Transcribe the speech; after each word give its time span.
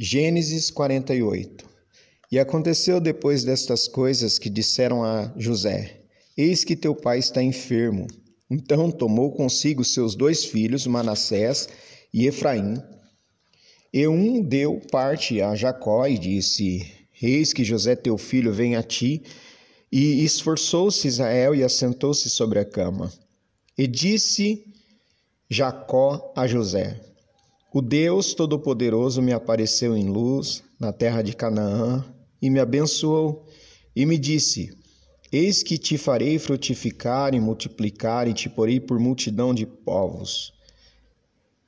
Gênesis 0.00 0.70
48 0.70 1.68
E 2.30 2.38
aconteceu 2.38 3.00
depois 3.00 3.42
destas 3.42 3.88
coisas 3.88 4.38
que 4.38 4.48
disseram 4.48 5.02
a 5.02 5.34
José: 5.36 6.02
Eis 6.36 6.62
que 6.62 6.76
teu 6.76 6.94
pai 6.94 7.18
está 7.18 7.42
enfermo. 7.42 8.06
Então 8.48 8.92
tomou 8.92 9.32
consigo 9.32 9.84
seus 9.84 10.14
dois 10.14 10.44
filhos, 10.44 10.86
Manassés 10.86 11.68
e 12.14 12.28
Efraim. 12.28 12.80
E 13.92 14.06
um 14.06 14.40
deu 14.40 14.80
parte 14.88 15.42
a 15.42 15.56
Jacó 15.56 16.06
e 16.06 16.16
disse: 16.16 16.86
Eis 17.20 17.52
que 17.52 17.64
José 17.64 17.96
teu 17.96 18.16
filho 18.16 18.52
vem 18.52 18.76
a 18.76 18.84
ti. 18.84 19.24
E 19.90 20.22
esforçou-se 20.22 21.08
Israel 21.08 21.56
e 21.56 21.64
assentou-se 21.64 22.30
sobre 22.30 22.60
a 22.60 22.64
cama. 22.64 23.12
E 23.76 23.88
disse 23.88 24.64
Jacó 25.50 26.32
a 26.36 26.46
José: 26.46 27.00
o 27.72 27.82
Deus 27.82 28.32
Todo-Poderoso 28.32 29.20
me 29.20 29.32
apareceu 29.32 29.96
em 29.96 30.08
luz 30.08 30.62
na 30.80 30.90
terra 30.92 31.20
de 31.20 31.36
Canaã 31.36 32.04
e 32.40 32.48
me 32.48 32.58
abençoou 32.58 33.46
e 33.94 34.06
me 34.06 34.16
disse: 34.16 34.74
Eis 35.30 35.62
que 35.62 35.76
te 35.76 35.98
farei 35.98 36.38
frutificar 36.38 37.34
e 37.34 37.40
multiplicar 37.40 38.26
e 38.26 38.32
te 38.32 38.48
porei 38.48 38.80
por 38.80 38.98
multidão 38.98 39.52
de 39.52 39.66
povos. 39.66 40.54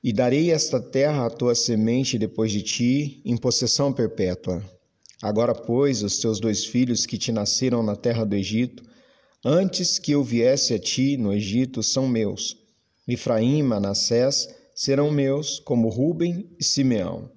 E 0.03 0.11
darei 0.11 0.51
esta 0.51 0.81
terra 0.81 1.27
à 1.27 1.31
tua 1.31 1.55
semente 1.55 2.19
depois 2.19 2.51
de 2.51 2.63
ti 2.63 3.21
em 3.23 3.37
possessão 3.37 3.93
perpétua. 3.93 4.65
Agora, 5.23 5.55
pois, 5.55 6.03
os 6.03 6.19
teus 6.19 6.41
dois 6.41 6.65
filhos 6.65 7.05
que 7.05 7.19
te 7.19 7.31
nasceram 7.31 7.83
na 7.83 7.95
terra 7.95 8.25
do 8.25 8.35
Egito, 8.35 8.83
antes 9.45 9.99
que 9.99 10.13
eu 10.13 10.25
viesse 10.25 10.73
a 10.73 10.79
ti 10.79 11.19
no 11.19 11.31
Egito, 11.35 11.83
são 11.83 12.09
meus. 12.09 12.57
Efraim 13.07 13.59
e 13.59 13.63
Manassés 13.63 14.49
serão 14.81 15.11
meus, 15.11 15.61
como 15.61 15.91
Ruben 15.91 16.49
e 16.59 16.65
Simeão. 16.65 17.31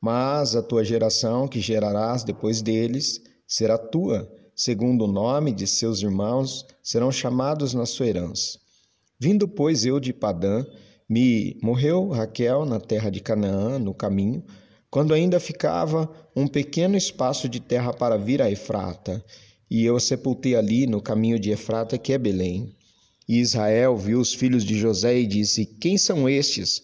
Mas 0.00 0.56
a 0.56 0.62
tua 0.62 0.82
geração, 0.82 1.46
que 1.46 1.60
gerarás 1.60 2.24
depois 2.24 2.62
deles, 2.62 3.20
será 3.46 3.76
tua, 3.76 4.32
segundo 4.54 5.04
o 5.04 5.06
nome 5.06 5.52
de 5.52 5.66
seus 5.66 6.00
irmãos, 6.00 6.64
serão 6.82 7.12
chamados 7.12 7.74
na 7.74 7.84
sua 7.84 8.06
herança. 8.06 8.58
Vindo, 9.20 9.46
pois, 9.46 9.84
eu 9.84 10.00
de 10.00 10.14
Padã, 10.14 10.64
me 11.06 11.60
morreu 11.62 12.08
Raquel 12.08 12.64
na 12.64 12.80
terra 12.80 13.10
de 13.10 13.20
Canaã, 13.20 13.78
no 13.78 13.92
caminho, 13.92 14.42
quando 14.88 15.12
ainda 15.12 15.38
ficava 15.38 16.10
um 16.34 16.48
pequeno 16.48 16.96
espaço 16.96 17.46
de 17.46 17.60
terra 17.60 17.92
para 17.92 18.16
vir 18.16 18.40
a 18.40 18.50
Efrata, 18.50 19.22
e 19.70 19.84
eu 19.84 20.00
sepultei 20.00 20.56
ali 20.56 20.86
no 20.86 21.02
caminho 21.02 21.38
de 21.38 21.50
Efrata, 21.50 21.98
que 21.98 22.14
é 22.14 22.16
Belém. 22.16 22.74
E 23.28 23.40
Israel 23.40 23.96
viu 23.96 24.20
os 24.20 24.32
filhos 24.32 24.64
de 24.64 24.78
José 24.78 25.18
e 25.18 25.26
disse: 25.26 25.66
Quem 25.66 25.98
são 25.98 26.28
estes? 26.28 26.82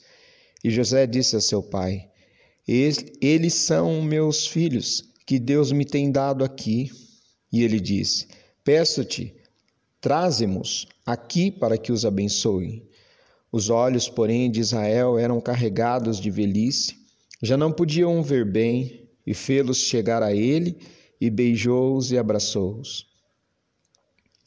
E 0.65 0.71
José 0.71 1.07
disse 1.07 1.37
a 1.37 1.41
seu 1.41 1.63
pai: 1.63 2.09
Eles 2.67 3.55
são 3.55 4.03
meus 4.03 4.47
filhos, 4.47 5.05
que 5.27 5.39
Deus 5.39 5.71
me 5.73 5.85
tem 5.85 6.11
dado 6.11 6.45
aqui. 6.45 6.91
E 7.53 7.63
ele 7.63 7.79
disse: 7.79 8.27
Peço-te, 8.65 9.35
traze-mos 10.01 10.87
aqui 11.07 11.51
para 11.51 11.79
que 11.79 11.93
os 11.93 12.05
abençoe. 12.05 12.83
Os 13.53 13.69
olhos, 13.69 14.09
porém, 14.09 14.51
de 14.51 14.61
Israel 14.61 15.19
eram 15.19 15.41
carregados 15.41 16.19
de 16.19 16.31
velhice, 16.31 16.97
já 17.43 17.57
não 17.57 17.71
podiam 17.71 18.23
ver 18.23 18.51
bem, 18.51 19.09
e 19.27 19.35
fê-los 19.35 19.79
chegar 19.79 20.23
a 20.23 20.35
ele, 20.35 20.77
e 21.21 21.31
beijou-os 21.31 22.11
e 22.11 22.19
abraçou-os. 22.19 23.12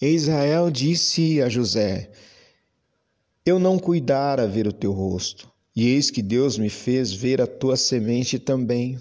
E 0.02 0.08
Israel 0.08 0.70
disse 0.70 1.42
a 1.42 1.48
José: 1.48 2.12
Eu 3.46 3.58
não 3.58 3.80
cuidara 3.80 4.46
ver 4.46 4.68
o 4.68 4.74
teu 4.74 4.92
rosto, 4.92 5.50
e 5.74 5.88
eis 5.88 6.12
que 6.12 6.22
Deus 6.22 6.58
me 6.58 6.70
fez 6.70 7.14
ver 7.14 7.42
a 7.42 7.48
tua 7.48 7.78
semente 7.78 8.38
também. 8.38 9.00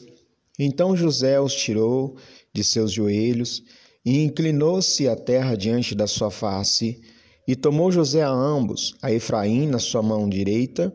Então 0.57 0.97
José 0.97 1.41
os 1.41 1.53
tirou 1.53 2.17
de 2.53 2.63
seus 2.63 2.93
joelhos 2.93 3.63
e 4.05 4.23
inclinou-se 4.23 5.09
à 5.09 5.17
terra 5.17 5.57
diante 5.57 5.95
da 5.97 6.07
sua 6.07 6.31
face. 6.31 7.01
E 7.47 7.57
tomou 7.57 7.91
José 7.91 8.23
a 8.23 8.31
ambos, 8.31 8.95
a 9.03 9.13
Efraim 9.13 9.67
na 9.67 9.79
sua 9.79 10.01
mão 10.01 10.29
direita, 10.29 10.95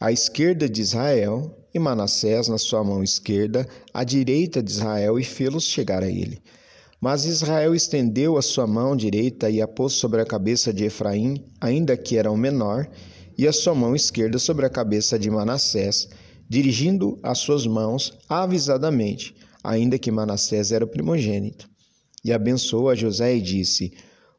à 0.00 0.10
esquerda 0.10 0.68
de 0.68 0.80
Israel, 0.80 1.54
e 1.72 1.78
Manassés 1.78 2.48
na 2.48 2.58
sua 2.58 2.82
mão 2.82 3.02
esquerda, 3.02 3.68
à 3.92 4.02
direita 4.04 4.62
de 4.62 4.70
Israel, 4.70 5.18
e 5.18 5.24
fê-los 5.24 5.64
chegar 5.64 6.02
a 6.02 6.08
ele. 6.08 6.40
Mas 7.04 7.26
Israel 7.26 7.74
estendeu 7.74 8.38
a 8.38 8.40
sua 8.40 8.66
mão 8.66 8.96
direita 8.96 9.50
e 9.50 9.60
a 9.60 9.68
pôs 9.68 9.92
sobre 9.92 10.22
a 10.22 10.24
cabeça 10.24 10.72
de 10.72 10.84
Efraim, 10.86 11.44
ainda 11.60 11.98
que 11.98 12.16
era 12.16 12.32
o 12.32 12.36
menor, 12.36 12.88
e 13.36 13.46
a 13.46 13.52
sua 13.52 13.74
mão 13.74 13.94
esquerda 13.94 14.38
sobre 14.38 14.64
a 14.64 14.70
cabeça 14.70 15.18
de 15.18 15.30
Manassés, 15.30 16.08
dirigindo 16.48 17.18
as 17.22 17.40
suas 17.40 17.66
mãos 17.66 18.16
avisadamente, 18.26 19.36
ainda 19.62 19.98
que 19.98 20.10
Manassés 20.10 20.72
era 20.72 20.82
o 20.82 20.88
primogênito. 20.88 21.68
E 22.24 22.32
abençoou 22.32 22.88
a 22.88 22.94
José 22.94 23.36
e 23.36 23.42
disse: 23.42 23.92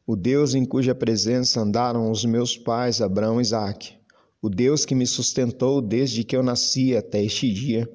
O 0.04 0.16
Deus 0.16 0.52
em 0.56 0.64
cuja 0.64 0.92
presença 0.92 1.60
andaram 1.60 2.10
os 2.10 2.24
meus 2.24 2.58
pais 2.58 3.00
Abraão 3.00 3.38
e 3.38 3.42
Isaque, 3.42 3.92
o 4.42 4.48
Deus 4.48 4.84
que 4.84 4.96
me 4.96 5.06
sustentou 5.06 5.80
desde 5.80 6.24
que 6.24 6.34
eu 6.34 6.42
nasci 6.42 6.96
até 6.96 7.22
este 7.22 7.48
dia, 7.48 7.88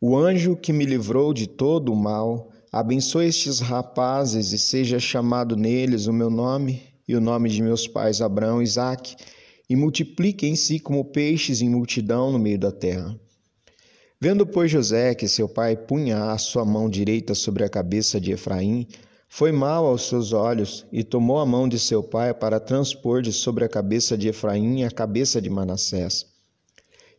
o 0.00 0.16
anjo 0.16 0.56
que 0.56 0.72
me 0.72 0.84
livrou 0.84 1.32
de 1.32 1.46
todo 1.46 1.92
o 1.92 1.96
mal, 1.96 2.50
Abençoe 2.76 3.28
estes 3.28 3.60
rapazes 3.60 4.50
e 4.50 4.58
seja 4.58 4.98
chamado 4.98 5.54
neles 5.54 6.08
o 6.08 6.12
meu 6.12 6.28
nome 6.28 6.82
e 7.06 7.14
o 7.14 7.20
nome 7.20 7.48
de 7.48 7.62
meus 7.62 7.86
pais 7.86 8.20
Abraão 8.20 8.60
e 8.60 8.64
Isaque, 8.64 9.14
e 9.70 9.76
multiplique 9.76 10.44
em 10.44 10.56
si 10.56 10.80
como 10.80 11.04
peixes 11.04 11.62
em 11.62 11.68
multidão 11.68 12.32
no 12.32 12.38
meio 12.40 12.58
da 12.58 12.72
terra. 12.72 13.16
Vendo, 14.20 14.44
pois, 14.44 14.72
José 14.72 15.14
que 15.14 15.28
seu 15.28 15.48
pai 15.48 15.76
punha 15.76 16.32
a 16.32 16.36
sua 16.36 16.64
mão 16.64 16.90
direita 16.90 17.32
sobre 17.32 17.62
a 17.62 17.68
cabeça 17.68 18.20
de 18.20 18.32
Efraim, 18.32 18.88
foi 19.28 19.52
mal 19.52 19.86
aos 19.86 20.08
seus 20.08 20.32
olhos 20.32 20.84
e 20.90 21.04
tomou 21.04 21.38
a 21.38 21.46
mão 21.46 21.68
de 21.68 21.78
seu 21.78 22.02
pai 22.02 22.34
para 22.34 22.58
transpor 22.58 23.22
de 23.22 23.32
sobre 23.32 23.64
a 23.64 23.68
cabeça 23.68 24.18
de 24.18 24.26
Efraim 24.26 24.82
a 24.82 24.90
cabeça 24.90 25.40
de 25.40 25.48
Manassés. 25.48 26.26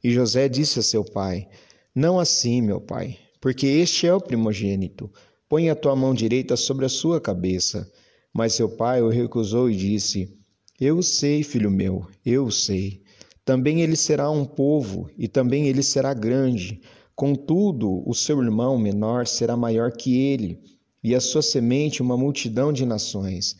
E 0.04 0.12
José 0.12 0.50
disse 0.50 0.80
a 0.80 0.84
seu 0.84 1.06
pai: 1.06 1.48
Não 1.96 2.20
assim, 2.20 2.62
meu 2.62 2.82
pai, 2.82 3.18
porque 3.40 3.68
este 3.68 4.06
é 4.06 4.14
o 4.14 4.20
primogênito. 4.20 5.10
Põe 5.48 5.70
a 5.70 5.76
tua 5.76 5.96
mão 5.96 6.12
direita 6.12 6.58
sobre 6.58 6.86
a 6.86 6.90
sua 6.90 7.22
cabeça. 7.22 7.88
Mas 8.34 8.54
seu 8.54 8.68
pai 8.68 9.02
o 9.02 9.10
recusou 9.10 9.70
e 9.70 9.76
disse: 9.76 10.36
Eu 10.80 11.04
sei, 11.04 11.44
filho 11.44 11.70
meu, 11.70 12.08
eu 12.26 12.50
sei. 12.50 13.04
Também 13.46 13.82
ele 13.82 13.96
será 13.96 14.30
um 14.30 14.44
povo, 14.44 15.08
e 15.16 15.28
também 15.28 15.68
ele 15.68 15.84
será 15.84 16.16
grande. 16.16 16.82
Contudo, 17.16 18.04
o 18.10 18.14
seu 18.16 18.42
irmão 18.42 18.78
menor 18.78 19.28
será 19.28 19.56
maior 19.56 19.92
que 19.92 20.18
ele, 20.18 20.60
e 21.04 21.14
a 21.14 21.22
sua 21.22 21.44
semente 21.44 22.02
uma 22.02 22.18
multidão 22.18 22.74
de 22.74 22.86
nações. 22.86 23.56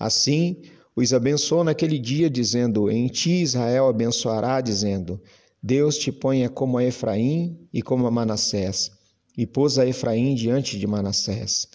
Assim, 0.00 0.62
os 0.96 1.12
abençoou 1.12 1.62
naquele 1.62 1.98
dia, 1.98 2.30
dizendo: 2.30 2.90
Em 2.90 3.08
ti 3.08 3.42
Israel 3.42 3.88
abençoará, 3.88 4.62
dizendo: 4.62 5.20
Deus 5.62 5.98
te 5.98 6.10
ponha 6.10 6.48
como 6.48 6.78
a 6.78 6.84
Efraim 6.84 7.68
e 7.74 7.82
como 7.82 8.06
a 8.06 8.10
Manassés 8.10 8.95
e 9.36 9.46
pôs 9.46 9.78
a 9.78 9.86
Efraim 9.86 10.34
diante 10.34 10.78
de 10.78 10.86
Manassés. 10.86 11.68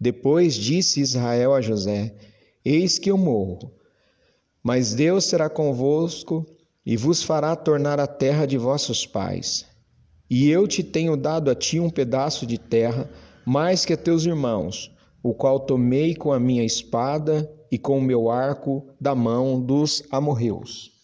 Depois 0.00 0.54
disse 0.54 1.00
Israel 1.00 1.54
a 1.54 1.60
José: 1.60 2.14
Eis 2.64 2.98
que 2.98 3.10
eu 3.10 3.18
morro, 3.18 3.72
mas 4.62 4.94
Deus 4.94 5.24
será 5.24 5.50
convosco 5.50 6.46
e 6.86 6.96
vos 6.96 7.22
fará 7.22 7.56
tornar 7.56 7.98
a 7.98 8.06
terra 8.06 8.46
de 8.46 8.56
vossos 8.56 9.04
pais. 9.06 9.66
E 10.30 10.48
eu 10.48 10.68
te 10.68 10.82
tenho 10.82 11.16
dado 11.16 11.50
a 11.50 11.54
ti 11.54 11.80
um 11.80 11.90
pedaço 11.90 12.46
de 12.46 12.58
terra, 12.58 13.10
mais 13.46 13.84
que 13.84 13.94
a 13.94 13.96
teus 13.96 14.24
irmãos, 14.26 14.94
o 15.22 15.34
qual 15.34 15.60
tomei 15.60 16.14
com 16.14 16.32
a 16.32 16.38
minha 16.38 16.64
espada 16.64 17.50
e 17.70 17.78
com 17.78 17.98
o 17.98 18.02
meu 18.02 18.30
arco 18.30 18.86
da 19.00 19.14
mão 19.14 19.60
dos 19.60 20.02
amorreus. 20.10 20.97